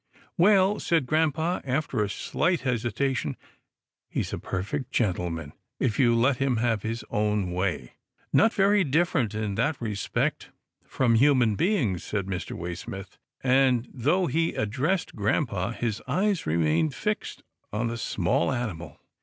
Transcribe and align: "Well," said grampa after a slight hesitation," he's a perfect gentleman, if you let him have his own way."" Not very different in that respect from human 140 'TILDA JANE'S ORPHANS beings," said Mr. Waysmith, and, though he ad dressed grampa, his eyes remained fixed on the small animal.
"Well," 0.39 0.79
said 0.79 1.05
grampa 1.05 1.61
after 1.63 2.01
a 2.01 2.09
slight 2.09 2.61
hesitation," 2.61 3.37
he's 4.09 4.33
a 4.33 4.39
perfect 4.39 4.91
gentleman, 4.91 5.53
if 5.79 5.99
you 5.99 6.15
let 6.15 6.37
him 6.37 6.57
have 6.57 6.81
his 6.81 7.05
own 7.11 7.51
way."" 7.51 7.93
Not 8.33 8.51
very 8.51 8.83
different 8.83 9.35
in 9.35 9.53
that 9.61 9.79
respect 9.79 10.49
from 10.83 11.13
human 11.13 11.49
140 11.51 11.55
'TILDA 11.55 11.85
JANE'S 11.85 12.13
ORPHANS 12.13 12.27
beings," 12.27 12.45
said 12.45 12.57
Mr. 12.57 12.59
Waysmith, 12.59 13.17
and, 13.43 13.87
though 13.93 14.25
he 14.25 14.57
ad 14.57 14.71
dressed 14.71 15.15
grampa, 15.15 15.71
his 15.73 16.01
eyes 16.07 16.47
remained 16.47 16.95
fixed 16.95 17.43
on 17.71 17.85
the 17.85 17.97
small 17.99 18.51
animal. 18.51 18.99